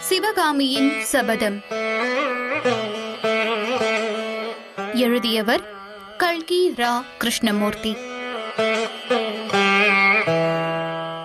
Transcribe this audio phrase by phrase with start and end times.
[0.00, 1.62] சிவகாமியின் சபதம்.
[4.94, 5.70] எழுதியவர்
[6.16, 7.96] கல்கி ரா கிருஷ்ணமூர்த்தி.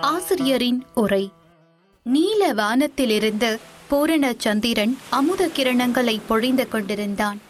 [0.00, 1.30] ஆசிரியரின் உரை.
[2.02, 7.40] நீல வானத்திலிருந்து பூரண சந்திரன் அமுத கிரணங்களை பொழிந்து கொண்டிருந்தான்.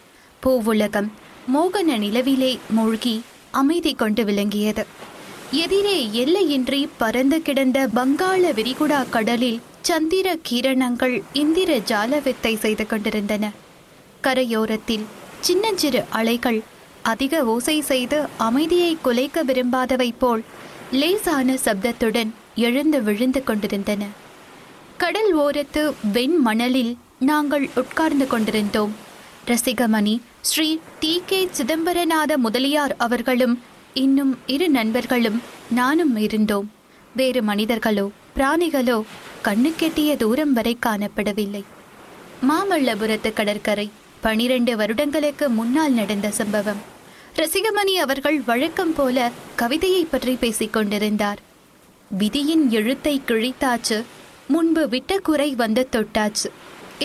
[0.45, 1.09] பூவுலகம்
[1.47, 3.21] மோகன நிலவிலே மூழ்கி
[3.51, 4.85] அமைதி கொண்டு விளங்கியது.
[5.51, 13.51] எதிரே எல்லையின்றி பறந்து கிடந்த வங்காள விரிகுடா கடலில் சந்திர கிரணங்கள் இந்திர ஜாலவித்தை செய்து கொண்டிருந்தன.
[14.21, 15.03] கரையோரத்தில்
[15.39, 16.61] சின்னஞ்சிறு அலைகள்
[17.01, 20.43] அதிக ஓசை செய்து அமைதியை குலைக்க விரும்பாதவை போல்
[20.91, 24.05] லேசான சப்தத்துடன் எழுந்து விழுந்து கொண்டிருந்தன.
[24.97, 28.91] கடல் ஓரத்து வெண் மணலில் நாங்கள் உட்கார்ந்து கொண்டிருந்தோம்.
[29.47, 33.53] ரசிகமணி ஸ்ரீ டி கே சிதம்பரநாத முதலியார் அவர்களும்
[33.93, 35.37] இன்னும் இரு நண்பர்களும்
[35.69, 36.67] நானும் இருந்தோம்.
[37.15, 38.97] வேறு மனிதர்களோ பிராணிகளோ
[39.43, 41.63] கண்ணுக்கெட்டிய தூரம் வரை காணப்படவில்லை.
[42.49, 43.89] மாமல்லபுரத்து கடற்கரை
[44.21, 46.81] பனிரெண்டு வருடங்களுக்கு முன்னால் நடந்த சம்பவம்.
[47.35, 51.39] ரசிகமணி அவர்கள் வழக்கம் போல கவிதையை பற்றி பேசிக் கொண்டிருந்தார்.
[52.09, 54.03] விதியின் எழுத்தை கிழித்தாச்சு
[54.47, 56.51] முன்பு விட்ட குறை வந்து தொட்டாச்சு.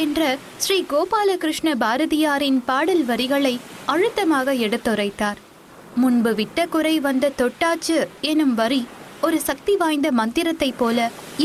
[0.00, 0.22] என்ற
[0.62, 3.52] ஸ்ரீ கோபாலகிருஷ்ண பாரதியாரின் பாடல் வரிகளை
[3.92, 5.38] அழுத்தமாக எடுத்துரைத்தார்.
[5.94, 7.96] முன்பு விட்ட குறை வந்த தொட்டாச்சு
[8.30, 8.80] எனும் வரி
[9.26, 10.98] ஒரு சக்தி வாய்ந்த மந்திரத்தைப் போல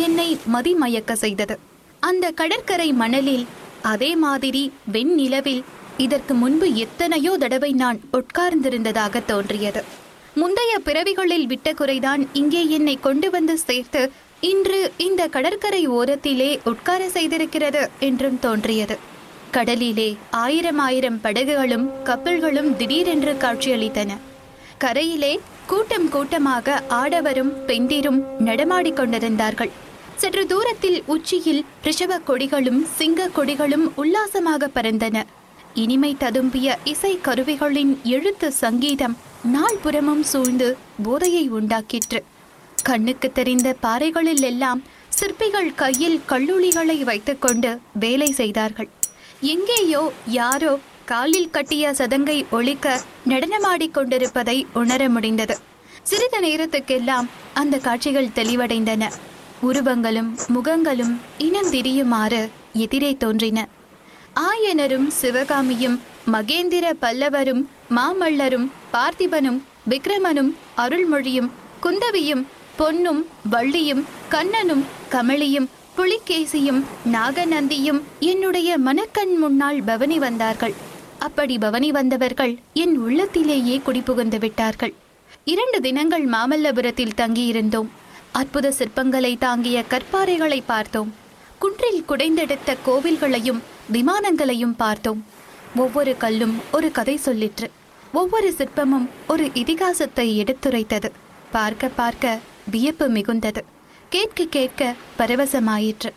[0.05, 1.55] என்னை மதிமயக்க செய்தது.
[1.99, 3.45] அந்த கடற்கரை மணலில்
[3.93, 5.63] அதே மாதிரி வெண்ணிலவில்
[5.97, 9.83] இதற்கு முன்பு எத்தனையோ தடவை நான் உட்கார்ந்திருந்ததாக தோன்றியது.
[10.35, 14.03] முந்தைய பிறவிகளில் விட்ட குறைதான் இங்கே என்னை கொண்டு வந்து சேர்த்து
[14.49, 18.95] இன்று இந்த கடற்கரை ஓரத்திலே உட்கார செய்திருக்கிறது என்றும் தோன்றியது.
[19.51, 24.17] கடலிலே ஆயிரம் ஆயிரம் படகுகளும் கப்பல்களும் திடீரென்று காட்சியளித்தன.
[24.79, 29.71] கரையிலே கூட்டம் கூட்டமாக ஆடவரும் பெண்டிரும் நடமாடிக்கொண்டிருந்தார்கள்
[30.15, 35.23] சற்று தூரத்தில் உச்சியில் ரிஷப கொடிகளும் சிங்க கொடிகளும் உல்லாசமாக பறந்தன.
[35.73, 39.17] இனிமை ததும்பிய இசை கருவிகளின் எழுத்து சங்கீதம்
[39.55, 42.21] நாள்புறமும் சூழ்ந்து போதையை உண்டாக்கிற்று.
[42.81, 48.89] கண்ணுக்கு தெரிந்த பாறைகளில் எல்லாம் சிற்பிகள் கையில் கல்லுளிகளை வைத்துக்கொண்டு வேலை செய்தார்கள்.
[49.41, 55.57] எங்கேயோ யாரோ காலில் கட்டிய சதங்கை ஒழிக்க நடனமாடிக் கொண்டிருப்பதை உணர முடிந்தது.
[56.03, 59.11] சிறிது நேரத்துக்கெல்லாம் அந்த காட்சிகள் தெளிவடைந்தன.
[59.61, 63.67] உருவங்களும் முகங்களும் இனம் திரியுமாறு எதிரே தோன்றின.
[64.39, 66.01] ஆயனரும் சிவகாமியும்
[66.31, 67.63] மகேந்திர பல்லவரும்
[67.95, 69.59] மாமல்லரும் பார்த்திபனும்
[69.89, 71.49] விக்ரமனும் அருள்மொழியும்
[71.81, 72.43] குந்தவியும்
[72.75, 75.67] பொன்னும் வள்ளியும் கண்ணனும் கமலியும்
[75.97, 80.73] புலிகேசியும் நாகநந்தியும் என்னுடைய மனக்கண் முன்னால் பவனி வந்தார்கள்.
[81.19, 84.93] அப்படி பவனி வந்தவர்கள் என் உள்ளத்திலேயே குடிபுகுந்து விட்டார்கள்.
[85.43, 87.89] இரண்டு தினங்கள் மாமல்லபுரத்தில் தங்கியிருந்தோம்.
[88.31, 91.13] அற்புத சிற்பங்களை தாங்கிய கற்பாறைகளை பார்த்தோம்.
[91.59, 93.61] குன்றில் குடைந்தெடுத்த கோவில்களையும்
[93.91, 95.25] விமானங்களையும் பார்த்தோம்.
[95.75, 97.69] ஒவ்வொரு கல்லும் ஒரு கதை சொல்லிற்று.
[98.13, 101.11] ஒவ்வொரு சிற்பமும் ஒரு இதிகாசத்தை எடுத்துரைத்தது.
[101.51, 102.39] பார்க்க பார்க்க
[102.71, 103.63] வியப்பு மிகுந்தது.
[104.09, 106.13] கேட்க கேட்க பரவசமாயிற்று.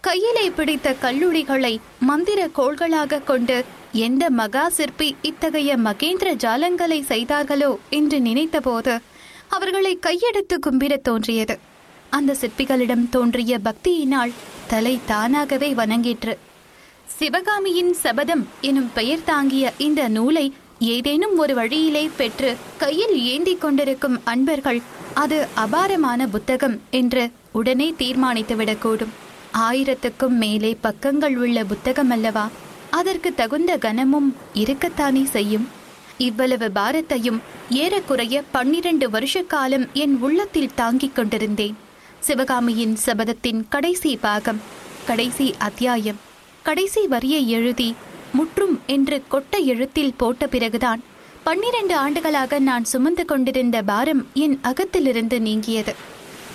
[0.00, 8.98] கையிலே பிடித்த கல்லூரிகளை மந்திர கோள்களாக கொண்டு எந்த மகா சிற்பி இத்தகைய மகேந்திர ஜாலங்களை செய்தார்களோ என்று நினைத்தபோது
[9.48, 11.58] அவர்களை கையெடுத்து கும்பிடத் தோன்றியது.
[12.10, 14.32] அந்த சிற்பிகளிடம் தோன்றிய பக்தியினால்
[14.66, 16.36] தலை தானாகவே வணங்கிற்று.
[17.06, 24.82] சிவகாமியின் சபதம் எனும் பெயர் தாங்கிய இந்த நூலை ஏதேனும் ஒரு வழியிலே பெற்று கையில் ஏந்தி கொண்டிருக்கும் அன்பர்கள்
[25.14, 29.12] அது அபாரமான புத்தகம் என்று உடனே தீர்மானித்துவிடக்கூடும்.
[29.52, 32.48] ஆயிரத்துக்கும் மேலே பக்கங்கள் உள்ள புத்தகம் அல்லவா
[32.90, 35.68] அதற்கு தகுந்த கனமும் இருக்கத்தானே செய்யும்.
[36.18, 37.40] இவ்வளவு பாரத்தையும்
[37.70, 41.76] ஏறக்குறைய பன்னிரண்டு வருஷ காலம் என் உள்ளத்தில் தாங்கிக் கொண்டிருந்தேன்.
[42.20, 44.60] சிவகாமியின் சபதத்தின் கடைசி பாகம்
[45.06, 46.16] கடைசி அத்தியாயம்.
[46.62, 47.94] கடைசி வரியை எழுதி
[48.32, 51.02] முற்றும் என்று கொட்ட எழுத்தில் போட்ட பிறகுதான்
[51.46, 55.92] பன்னிரண்டு ஆண்டுகளாக நான் சுமந்து கொண்டிருந்த பாரம் என் அகத்திலிருந்து நீங்கியது.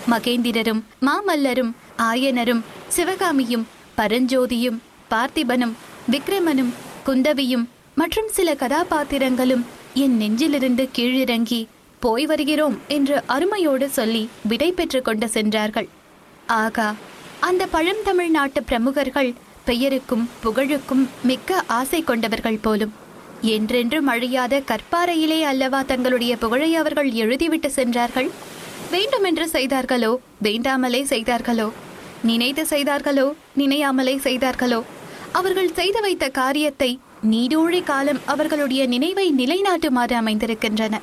[0.09, 3.65] மகேந்திரரும் மாமல்லரும் ஆயனரும் சிவகாமியும்
[3.97, 4.77] பரஞ்சோதியும்
[5.09, 5.73] பார்த்திபனும்
[6.11, 6.71] விக்ரமனும்
[7.05, 7.65] குந்தவியும்
[7.95, 11.67] மற்றும் சில கதாபாத்திரங்களும் என் நெஞ்சிலிருந்து கீழிறங்கி
[11.99, 15.89] போய் வருகிறோம் என்று அருமையோடு சொல்லி விடை பெற்று கொண்டு சென்றார்கள்.
[16.45, 16.95] ஆகா
[17.39, 19.33] அந்த பழந்தமிழ்நாட்டு பிரமுகர்கள்
[19.65, 22.93] பெயருக்கும் புகழுக்கும் மிக்க ஆசை கொண்டவர்கள் போலும்.
[23.41, 28.29] என்றென்றும் அழியாத கற்பாறையிலே அல்லவா தங்களுடைய புகழை அவர்கள் எழுதிவிட்டு சென்றார்கள்?
[28.91, 30.19] வேண்டுமென்று செய்தார்களோ?
[30.43, 31.71] வேண்டாமலே செய்தார்களோ?
[32.23, 33.35] நினைத்து செய்தார்களோ?
[33.57, 34.83] நினையாமலே செய்தார்களோ?
[35.31, 36.99] அவர்கள் செய்து வைத்த காரியத்தை
[37.31, 41.01] நீடோழி காலம் அவர்களுடைய நினைவை நிலைநாட்டுமாறு அமைந்திருக்கின்றன.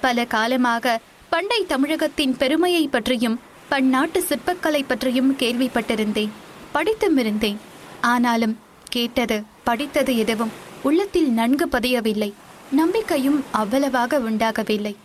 [0.00, 1.00] பல காலமாக
[1.30, 6.28] பண்டை தமிழகத்தின் பெருமையை பற்றியும் பன்னாட்டு சிற்பக்கலை பற்றியும் கேள்விப்பட்டிருந்தேன்
[6.72, 7.58] படித்தும் இருந்தேன்.
[8.00, 10.70] ஆனாலும் கேட்டது படித்தது எதுவும்.
[10.82, 12.32] உள்ளத்தில் நன்கு பதியவில்லை.
[12.72, 14.96] நம்பிக்கையும் அவ்வளவாக உண்டாகவில்லை.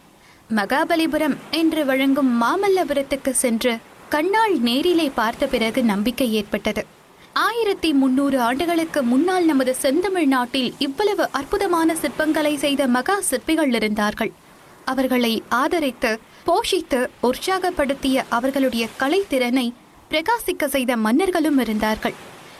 [0.55, 3.77] மகாபலிபுரம் என்று வழங்கும் மாமல்லபுரத்துக்கு சென்று
[4.09, 6.85] கண்ணால் நேரிலே பார்த்த பிறகு நம்பிக்கை ஏற்பட்டது.
[7.33, 14.31] ஆயிரத்தி முன்னூறு ஆண்டுகளுக்கு முன்னால் நமது செந்தமிழ் நாட்டில் இவ்வளவு அற்புதமான சிற்பங்களை செய்த மகா சிற்பிகள் இருந்தார்கள்.
[14.85, 19.73] அவர்களை ஆதரித்து போஷித்து உற்சாகப்படுத்திய அவர்களுடைய கலைத்திறனை
[20.09, 22.13] பிரகாசிக்க செய்த மன்னர்களும் இருந்தார்கள்.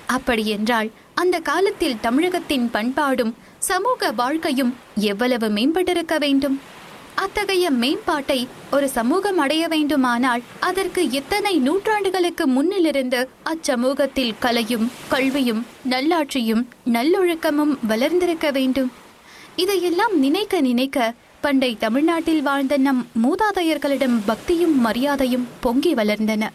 [0.05, 0.91] அப்படியென்றால்
[1.21, 6.59] அந்த காலத்தில் தமிழகத்தின் பண்பாடும் சமூக வாழ்க்கையும் எவ்வளவு மேம்பட்டிருக்க வேண்டும்?
[7.15, 17.73] அத்தகைய மேம்பாட்டை ஒரு சமூகம் அடைய வேண்டுமானால் அதற்கு எத்தனை நூற்றாண்டுகளுக்கு முன்னிலிருந்து அச்சமூகத்தில் கலையும் கல்வியும் நல்லாட்சியும் நல்லொழுக்கமும்
[17.87, 18.91] வளர்ந்திருக்க வேண்டும்?
[19.55, 26.49] இதையெல்லாம் நினைக்க நினைக்க பண்டை தமிழ்நாட்டில் வாழ்ந்த நம் மூதாதையர்களிடம் பக்தியும் மரியாதையும் பொங்கி வளர்ந்தன.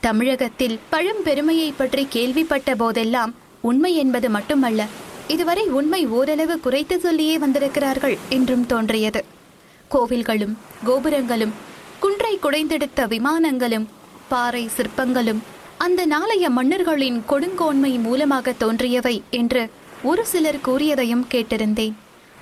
[0.00, 3.32] தமிழகத்தில் பழம்பெருமையை பற்றி கேள்விப்பட்ட போதெல்லாம்
[3.62, 4.86] உண்மை என்பது மட்டுமல்ல
[5.28, 9.24] இதுவரை உண்மை ஓரளவு குறைத்து சொல்லியே வந்திருக்கிறார்கள் என்றும் தோன்றியது.
[9.90, 10.54] கோவில்களும்
[10.84, 11.52] கோபுரங்களும்
[12.00, 13.86] குன்றை குடைந்தெடுத்த விமானங்களும்
[14.28, 15.42] பாறை சிற்பங்களும்
[15.78, 19.62] அந்த நாளைய மன்னர்களின் கொடுங்கோன்மை மூலமாக தோன்றியவை என்று
[20.02, 21.94] ஒரு சிலர் கூறியதையும் கேட்டிருந்தேன்.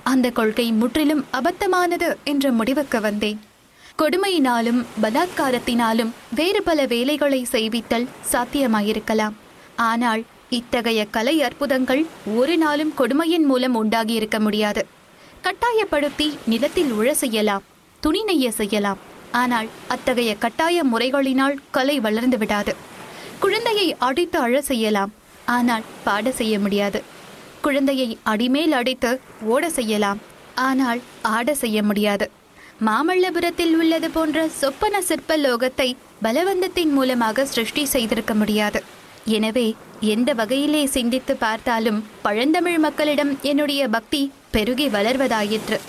[0.03, 3.39] அந்த கொள்கை முற்றிலும் அபத்தமானது என்ற முடிவுக்கு வந்தேன்.
[4.01, 9.35] கொடுமையினாலும் பலாத்காரத்தினாலும் வேறு பல வேலைகளை செய்வித்தல் சாத்தியமாயிருக்கலாம்.
[9.89, 10.23] ஆனால்
[10.57, 12.01] இத்தகைய கலை அற்புதங்கள்
[12.39, 14.81] ஒரு நாளும் கொடுமையின் மூலம் உண்டாகி இருக்க முடியாது.
[15.45, 17.63] கட்டாயப்படுத்தி நிலத்தில் உழ செய்யலாம்
[18.03, 18.99] துணி நெய்ய செய்யலாம்.
[19.41, 22.73] ஆனால் அத்தகைய கட்டாய முறைகளினால் கலை வளர்ந்து விடாது.
[23.39, 25.11] குழந்தையை அடித்து அழ செய்யலாம்
[25.55, 27.01] ஆனால் பாட செய்ய முடியாது.
[27.65, 29.11] குழந்தையை அடிமேல் அடித்து
[29.53, 30.21] ஓட செய்யலாம்
[30.69, 31.01] ஆனால்
[31.35, 32.25] ஆட செய்ய முடியாது.
[32.87, 35.89] மாமல்லபுரத்தில் உள்ளது போன்ற சொப்பன சிற்ப லோகத்தை
[36.25, 38.81] பலவந்தத்தின் மூலமாக சிருஷ்டி செய்திருக்க முடியாது.
[39.25, 45.79] எனவே எந்த வகையிலே சிந்தித்து பார்த்தாலும் பழந்தமிழ் மக்களிடம் என்னுடைய பக்தி பெருகி வளர்வதாயிற்று.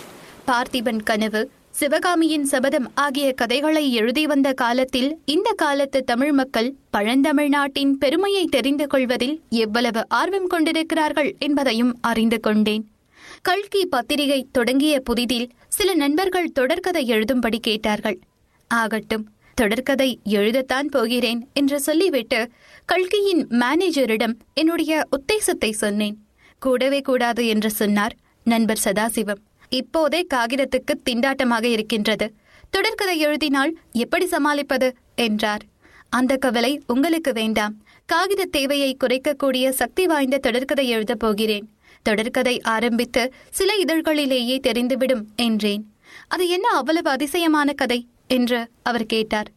[0.46, 8.46] பார்த்திபன் கனவு சிவகாமியின் சபதம் ஆகிய கதைகளை எழுதி வந்த காலத்தில் இந்த காலத்து தமிழ் மக்கள் பழந்தமிழ்நாட்டின் பெருமையை
[8.46, 12.86] தெரிந்து கொள்வதில் எவ்வளவு ஆர்வம் கொண்டிருக்கிறார்கள் என்பதையும் அறிந்து கொண்டேன்.
[13.42, 18.18] கல்கி பத்திரிகை தொடங்கிய புதிதில் சில நண்பர்கள் தொடர்கதை எழுதும்படி கேட்டார்கள்.
[18.68, 19.28] ஆகட்டும்
[19.60, 22.50] தொடர்கதை எழுதத்தான் போகிறேன் என்று சொல்லிவிட்டு
[22.84, 26.16] கல்கியின் மேனேஜரிடம் என்னுடைய உத்தேசத்தை சொன்னேன்.
[26.58, 29.42] கூடவே கூடாது என்று சொன்னார் நண்பர் சதாசிவம்.
[29.68, 32.34] இப்போதே காகிதத்துக்கு திண்டாட்டமாக இருக்கின்றது.
[32.76, 34.94] தொடர்கதை எழுதினால் எப்படி சமாளிப்பது?
[35.16, 35.62] என்றார்.
[36.08, 37.74] அந்த கவலை உங்களுக்கு வேண்டாம்.
[38.06, 41.70] காகித தேவையை குறைக்கக்கூடிய சக்தி வாய்ந்த தொடர்கதை எழுதப் போகிறேன்.
[42.08, 45.92] தொடர்கதை ஆரம்பித்து சில இதழ்களிலேயே தெரிந்துவிடும் என்றேன்.
[46.28, 48.06] அது என்ன அவ்வளவு அதிசயமான கதை?
[48.38, 49.50] என்று அவர் கேட்டார்.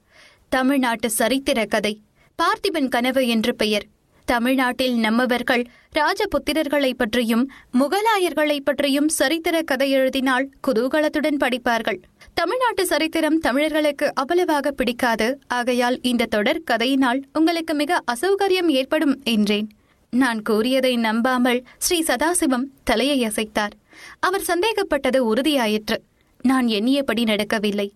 [0.51, 1.93] தமிழ்நாட்டு சரித்திர கதை
[2.39, 3.85] பார்த்திபன் கனவு என்று பெயர்.
[4.27, 5.63] தமிழ்நாட்டில் நம்மவர்கள்
[5.95, 7.43] ராஜபுத்திரர்களை பற்றியும்
[7.81, 11.99] முகலாயர்களை பற்றியும் சரித்திர கதை எழுதினால் குதூகலத்துடன் படிப்பார்கள்.
[12.33, 15.27] தமிழ்நாட்டு சரித்திரம் தமிழர்களுக்கு அவ்வளவாக பிடிக்காது.
[15.57, 19.69] ஆகையால் இந்த தொடர் கதையினால் உங்களுக்கு மிக அசௌகரியம் ஏற்படும் என்றேன்.
[20.13, 23.75] நான் கூறியதை நம்பாமல் ஸ்ரீ சதாசிவம் தலையை அசைத்தார்.
[24.19, 25.99] அவர் சந்தேகப்பட்டது உறுதியாயிற்று.
[26.43, 27.87] நான் எண்ணியபடி நடக்கவில்லை.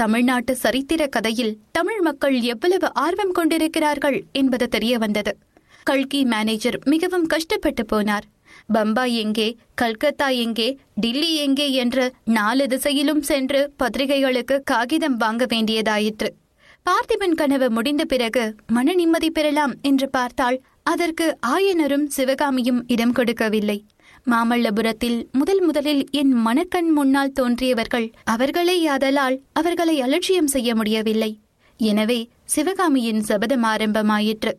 [0.00, 5.32] தமிழ்நாட்டு சரித்திர கதையில் தமிழ் மக்கள் எவ்வளவு ஆர்வம் கொண்டிருக்கிறார்கள் என்பது தெரிய வந்தது.
[5.82, 8.26] கல்கி மேனேஜர் மிகவும் கஷ்டப்பட்டு போனார்.
[8.74, 12.04] பம்பாய் எங்கே கல்கத்தா எங்கே டில்லி எங்கே என்று
[12.36, 16.30] நாலு திசையிலும் சென்று பத்திரிகைகளுக்கு காகிதம் வாங்க வேண்டியதாயிற்று.
[16.86, 18.44] பார்த்திபன் கனவு முடிந்த பிறகு
[18.76, 20.58] மன நிம்மதி பெறலாம் என்று பார்த்தால்
[20.92, 23.78] அதற்கு ஆயனரும் சிவகாமியும் இடம் கொடுக்கவில்லை.
[24.30, 31.30] மாமல்லபுரத்தில் முதல் முதலில் என் மனக்கண் முன்னால் தோன்றியவர்கள் அவர்களே யாதலால் அவர்களை அலட்சியம் செய்ய முடியவில்லை.
[31.80, 34.52] எனவே சிவகாமியின் சபதம் ஆரம்பமாயிற்று.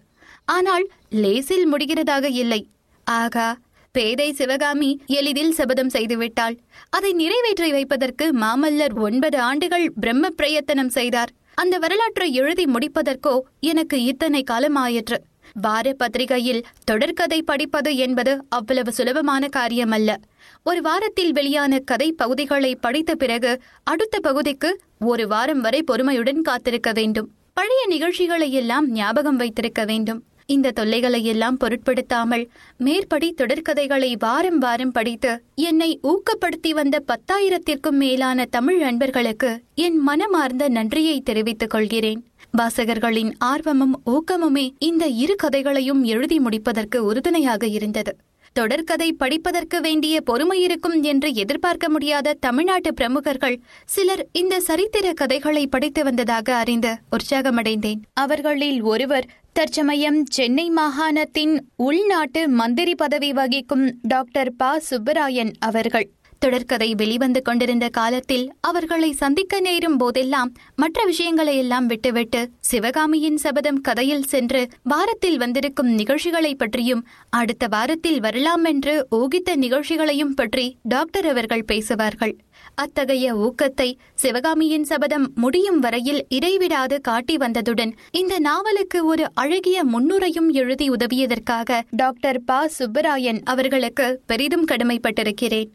[0.55, 0.85] ஆனால்
[1.23, 2.61] லேசில் முடிகிறதாக இல்லை.
[3.07, 3.47] ஆகா
[3.95, 6.55] பேதை சிவகாமி எளிதில் சபதம் செய்துவிட்டாள்.
[6.89, 11.33] அதை நிறைவேற்றி வைப்பதற்கு மாமல்லர் ஒன்பது ஆண்டுகள் பிரம்ம பிரயத்தனம் செய்தார்.
[11.55, 13.35] அந்த வரலாற்றை எழுதி முடிப்பதற்கோ
[13.71, 15.17] எனக்கு இத்தனை காலம் ஆயிற்று
[15.61, 20.15] வார பத்திரிகையில் தொடர்கதை படிப்பது என்பது அவ்வளவு சுலபமான காரியமல்ல.
[20.63, 27.31] ஒரு வாரத்தில் வெளியான கதை பகுதிகளை படித்த பிறகு அடுத்த பகுதிக்கு ஒரு வாரம் வரை பொறுமையுடன் காத்திருக்க வேண்டும்.
[27.53, 30.23] பழைய நிகழ்ச்சிகளை எல்லாம் ஞாபகம் வைத்திருக்க வேண்டும்.
[30.49, 32.43] இந்த தொல்லைகளை எல்லாம் பொருட்படுத்தாமல்
[32.77, 41.17] மேற்படி தொடர்கதைகளை வாரம் வாரம் படித்து என்னை ஊக்கப்படுத்தி வந்த பத்தாயிரத்திற்கும் மேலான தமிழ் நண்பர்களுக்கு என் மனமார்ந்த நன்றியை
[41.21, 42.21] தெரிவித்துக் கொள்கிறேன்.
[42.57, 48.13] வாசகர்களின் ஆர்வமும் ஊக்கமுமே இந்த இரு கதைகளையும் எழுதி முடிப்பதற்கு உறுதுணையாக இருந்தது.
[48.55, 56.03] தொடர்கதை படிப்பதற்கு வேண்டிய பொறுமை இருக்கும் என்று எதிர்பார்க்க முடியாத தமிழ்நாட்டு பிரமுகர்கள் சிலர் இந்த சரித்திர கதைகளை படித்து
[56.03, 57.99] வந்ததாக அறிந்து உற்சாகமடைந்தேன்.
[58.13, 59.27] அவர்களில் ஒருவர்
[59.57, 64.81] தற்சமயம் சென்னை மாகாணத்தின் உள்நாட்டு மந்திரி பதவி வகிக்கும் டாக்டர் ப.
[64.89, 66.11] சுப்பராயன் அவர்கள்.
[66.45, 74.27] தொடர்கதை வெளிவந்து கொண்டிருந்த காலத்தில் அவர்களை சந்திக்க நேரும் போதெல்லாம் மற்ற விஷயங்களை எல்லாம் விட்டுவிட்டு சிவகாமியின் சபதம் கதையில்
[74.27, 82.35] சென்று வாரத்தில் வந்திருக்கும் நிகழ்ச்சிகளை பற்றியும் அடுத்த வாரத்தில் வரலாம் என்று ஊகித்த நிகழ்ச்சிகளையும் பற்றி டாக்டர் அவர்கள் பேசுவார்கள்.
[82.75, 90.89] அத்தகைய ஊக்கத்தை சிவகாமியின் சபதம் முடியும் வரையில் இடைவிடாது காட்டி வந்ததுடன் இந்த நாவலுக்கு ஒரு அழகிய முன்னுரையும் எழுதி
[90.89, 92.69] உதவியதற்காக டாக்டர் ப.
[92.79, 95.69] சுப்பராயன் அவர்களுக்கு பெரிதும் கடமைப்பட்டிருக்கிறேன்.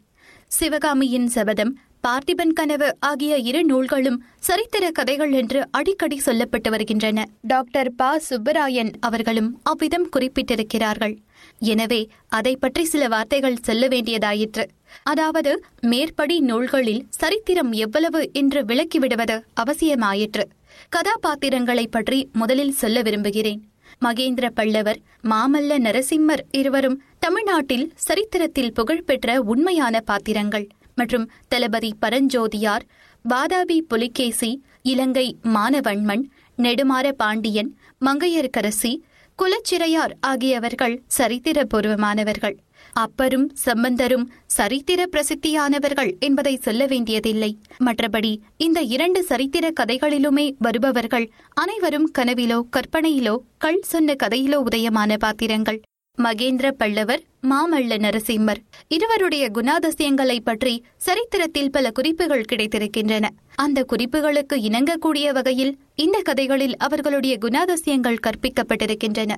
[0.57, 1.71] சிவகாமியின் சபதம்
[2.03, 7.25] பார்த்திபன் கனவு ஆகிய இரு நூல்களும் சரித்திர கதைகள் என்று அடிக்கடி சொல்லப்பட்டு வருகின்றன.
[7.41, 8.19] டாக்டர் ப.
[8.29, 11.15] சுப்பராயன் அவர்களும் அவ்விதம் குறிப்பிட்டிருக்கிறார்கள்.
[11.59, 14.65] எனவே அதை பற்றி சில வார்த்தைகள் சொல்ல வேண்டியதாயிற்று.
[15.03, 20.45] அதாவது மேற்படி நூல்களில் சரித்திரம் எவ்வளவு என்று விளக்கிவிடுவது அவசியமாயிற்று.
[20.89, 23.61] கதாபாத்திரங்களை பற்றி முதலில் சொல்ல விரும்புகிறேன்.
[24.03, 32.85] மகேந்திர பல்லவர் மாமல்ல நரசிம்மர் இருவரும் தமிழ்நாட்டில் சரித்திரத்தில் புகழ்பெற்ற உண்மையான பாத்திரங்கள் மற்றும் தளபதி பரஞ்சோதியார்
[33.29, 36.23] வாதாபி புலிகேசி இலங்கை மானவன்மன்
[36.57, 38.93] நெடுமாற பாண்டியன் மங்கையர்கரசி
[39.39, 42.55] குலச்சிறையார் ஆகியவர்கள் சரித்திரபூர்வமானவர்கள்.
[42.99, 47.51] அப்பரும் சம்பந்தரும் சரித்திர பிரசித்தியானவர்கள் என்பதை சொல்ல வேண்டியதில்லை.
[47.85, 55.79] மற்றபடி இந்த இரண்டு சரித்திர கதைகளிலுமே வருபவர்கள் அனைவரும் கனவிலோ கற்பனையிலோ கள் சொன்ன கதையிலோ உதயமான பாத்திரங்கள்.
[56.17, 60.73] மகேந்திர பல்லவர் மாமல்ல நரசிம்மர் இருவருடைய குணாதிசயங்களை பற்றி
[61.05, 63.25] சரித்திரத்தில் பல குறிப்புகள் கிடைத்திருக்கின்றன.
[63.55, 65.73] அந்த குறிப்புகளுக்கு இணங்கக்கூடிய வகையில்
[66.05, 69.33] இந்த கதைகளில் அவர்களுடைய குணாதிசயங்கள் கற்பிக்கப்பட்டிருக்கின்றன.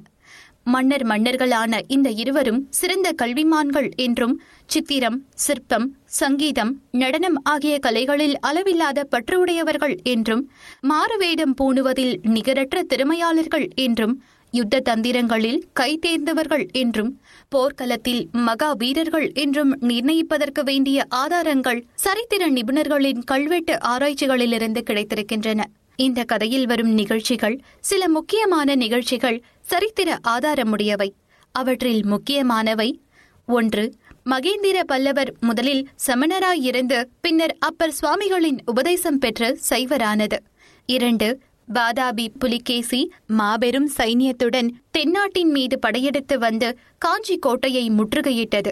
[0.65, 9.95] மன்னர் மன்னர்களான இந்த இருவரும் சிறந்த கல்விமான்கள் என்றும் சித்திரம் சிற்பம் சங்கீதம் நடனம் ஆகிய கலைகளில் அளவில்லாத பற்றுடையவர்கள்
[10.03, 10.43] என்றும்
[10.81, 14.15] மாறுவேடம் பூணுவதில் நிகரற்ற திறமையாளர்கள் என்றும்
[14.53, 17.09] யுத்த தந்திரங்களில் கைதேர்ந்தவர்கள் என்றும்
[17.49, 25.63] போர்க்களத்தில் மகா வீரர்கள் என்றும் நிர்ணயிப்பதற்கு வேண்டிய ஆதாரங்கள் சரித்திர நிபுணர்களின் கல்வெட்டு ஆராய்ச்சிகளிலிருந்து கிடைத்திருக்கின்றன.
[25.95, 31.09] இந்த கதையில் வரும் நிகழ்ச்சிகள் சில முக்கியமான நிகழ்ச்சிகள் சரித்திர ஆதாரமுடையவை.
[31.51, 33.01] அவற்றில் முக்கியமானவை
[33.45, 33.93] ஒன்று
[34.29, 40.37] மகேந்திர பல்லவர் முதலில் சமணராயிருந்து பின்னர் அப்பர் சுவாமிகளின் உபதேசம் பெற்று சைவரானது.
[40.85, 41.39] இரண்டு
[41.73, 48.71] பாதாபி புலிகேசி மாபெரும் சைன்யத்துடன் தென்னாட்டின் மீது படையெடுத்து வந்து காஞ்சி கோட்டையை முற்றுகையிட்டது.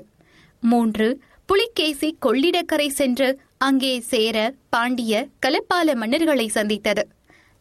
[0.60, 4.38] மூன்று புலிகேசி கொள்ளிடக்கரை சென்று அங்கே சேர
[4.70, 5.14] பாண்டிய
[5.46, 7.04] கலப்பால மன்னர்களை சந்தித்தது.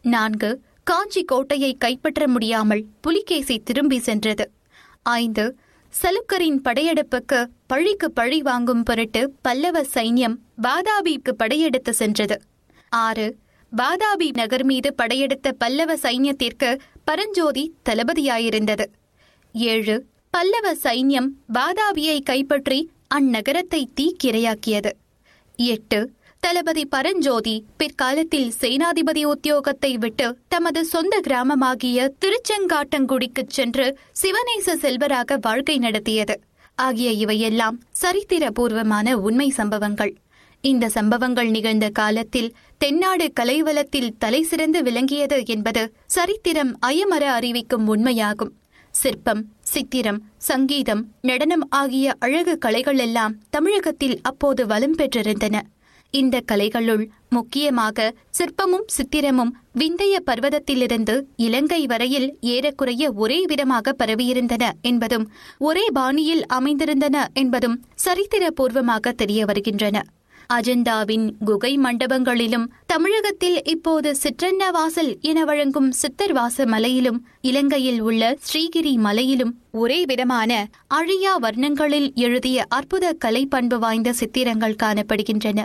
[0.05, 0.51] நான்கு
[0.85, 4.45] காஞ்சி கோட்டையை கைப்பற்ற முடியாமல் புலிகேசி திரும்பி சென்றது.
[5.17, 5.45] ஐந்து
[5.93, 12.37] சலுக்கரின் படையெடுப்புக்கு பழிக்கு பழி வாங்கும் பொருட்டு பல்லவ சைன்யம் வாதாபிக்கு படையெடுத்து சென்றது.
[12.89, 13.27] ஆறு
[13.73, 16.71] வாதாபி நகர் மீது படையெடுத்த பல்லவ சைன்யத்திற்கு
[17.05, 18.87] பரஞ்சோதி தளபதியாயிருந்தது.
[19.55, 19.97] ஏழு
[20.31, 22.81] பல்லவ சைன்யம் வாதாபியை கைப்பற்றி
[23.15, 24.93] அந்நகரத்தை தீக்கிரையாக்கியது.
[25.67, 35.79] எட்டு தளபதி பரஞ்சோதி பிற்காலத்தில் சேனாதிபதி உத்தியோகத்தை விட்டு தமது சொந்த கிராமமாகிய திருச்செங்காட்டங்குடிக்குச் சென்று சிவநேச செல்வராக வாழ்க்கை
[35.79, 36.41] நடத்தியது.
[36.75, 40.17] ஆகிய இவையெல்லாம் சரித்திரபூர்வமான உண்மை சம்பவங்கள்.
[40.61, 48.51] இந்த சம்பவங்கள் நிகழ்ந்த காலத்தில் தென்னாடு கலைவலத்தில் தலை சிறந்து விளங்கியது என்பது சரித்திரம் அயமர அறிவிக்கும் உண்மையாகும்.
[48.95, 55.57] சிற்பம் சித்திரம் சங்கீதம் நடனம் ஆகிய அழகு கலைகள் எல்லாம் தமிழகத்தில் அப்போது வலம் பெற்றிருந்தன.
[56.15, 65.27] இந்த கலைகளுள் முக்கியமாக சிற்பமும் சித்திரமும் விந்தைய பர்வதத்திலிருந்து இலங்கை வரையில் ஏறக்குறைய ஒரே விதமாக பரவியிருந்தன என்பதும்
[65.59, 69.99] ஒரே பாணியில் அமைந்திருந்தன என்பதும் சரித்திரபூர்வமாக தெரிய வருகின்றன.
[70.55, 80.05] அஜந்தாவின் குகை மண்டபங்களிலும் தமிழகத்தில் இப்போது சிற்றன்னவாசல் என வழங்கும் சித்தர்வாச மலையிலும் இலங்கையில் உள்ள ஸ்ரீகிரி மலையிலும் ஒரே
[80.05, 80.51] விதமான
[80.89, 85.61] அழியா வர்ணங்களில் எழுதிய அற்புத கலை பண்பு வாய்ந்த சித்திரங்கள் காணப்படுகின்றன.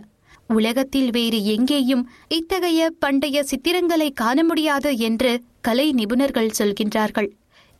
[0.48, 7.30] உலகத்தில் வேறு எங்கேயும் இத்தகைய பண்டைய சித்திரங்களை காண முடியாது என்று கலை நிபுணர்கள் சொல்கின்றார்கள்.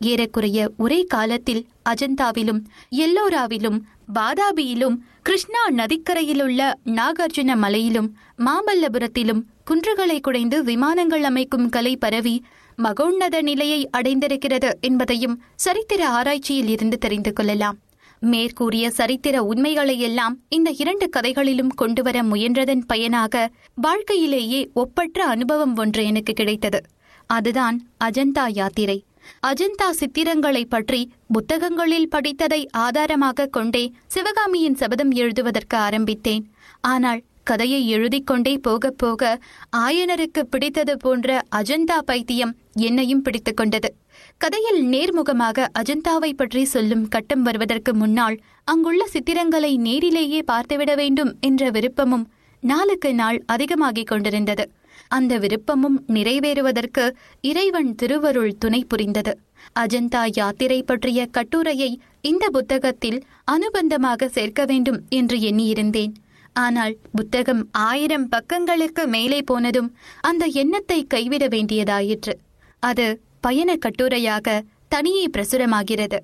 [0.02, 11.70] ஏறக்குறைய ஒரே காலத்தில் அஜந்தாவிலும் எல்லோராவிலும் பாதாபியிலும் கிருஷ்ணா நதிக்கரையிலுள்ள நாகார்ஜுன மலையிலும் மாமல்லபுரத்திலும் குன்றுகளை குடைந்து விமானங்கள் அமைக்கும்
[11.70, 12.44] கலை பரவி
[12.76, 17.78] மகோன்னத நிலையை அடைந்திருக்கிறது என்பதையும் சரித்திர ஆராய்ச்சியில் இருந்து தெரிந்து கொள்ளலாம்.
[18.20, 26.34] மேற்கூறிய சரித்திர உண்மைகளை எல்லாம் இந்த இரண்டு கதைகளிலும் கொண்டுவர முயன்றதன் பயனாக வாழ்க்கையிலேயே ஒப்பற்ற அனுபவம் ஒன்று எனக்கு
[26.34, 26.82] கிடைத்தது.
[27.26, 29.04] அதுதான் அஜந்தா யாத்திரை.
[29.48, 36.46] அஜந்தா சித்திரங்களை பற்றி புத்தகங்களில் படித்ததை ஆதாரமாக கொண்டே சிவகாமியின் சபதம் எழுதுவதற்கு ஆரம்பித்தேன்.
[36.82, 39.40] ஆனால் கதையை எழுதிக் கொண்டே போக போக
[39.78, 43.90] ஆயனருக்கு பிடித்தது போன்ற அஜந்தா பைத்தியம் என்னையும் பிடித்து கொண்டது.
[44.38, 52.26] கதையில் நேர்முகமாக அஜந்தாவை பற்றி சொல்லும் கட்டம் வருவதற்கு முன்னால் அங்குள்ள சித்திரங்களை நேரிலேயே பார்த்துவிட வேண்டும் என்ற விருப்பமும்
[52.64, 54.66] நாளுக்கு நாள் அதிகமாகிக் கொண்டிருந்தது.
[55.08, 57.12] அந்த விருப்பமும் நிறைவேறுவதற்கு
[57.42, 59.40] இறைவன் திருவருள் துணை புரிந்தது.
[59.80, 66.14] அஜந்தா யாத்திரை பற்றிய கட்டுரையை இந்த புத்தகத்தில் அனுபந்தமாக சேர்க்க வேண்டும் என்று எண்ணியிருந்தேன்.
[66.54, 72.34] ஆனால் புத்தகம் ஆயிரம் பக்கங்களுக்கு மேலே போனதும் அந்த எண்ணத்தை கைவிட வேண்டியதாயிற்று.
[72.80, 76.20] அது பயண கட்டுரையாக தனியே பிரசுரமாகிறது.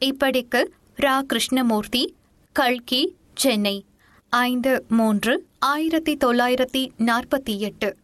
[0.00, 0.64] இப்படிக்கு
[0.96, 1.20] ரா.
[1.20, 2.14] கிருஷ்ணமூர்த்தி
[2.52, 3.84] கல்கி சென்னை.
[4.28, 7.96] ஐந்து மூன்று ஆயிரத்தி தொள்ளாயிரத்தி நாற்பத்தி எட்டு.